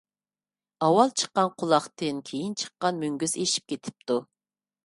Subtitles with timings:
[0.85, 4.19] ئاۋۋال چىققان قۇلاقتىن كېيىن چىققان مۈڭگۈز ئېشىپ كېتىدۇ.